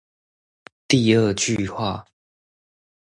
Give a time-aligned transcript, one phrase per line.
[0.87, 2.07] 第二句話